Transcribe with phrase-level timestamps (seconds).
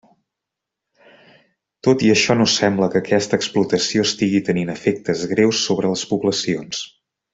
[1.87, 6.83] Tot i això no sembla que aquesta explotació estigui tenint efectes greus sobre les poblacions.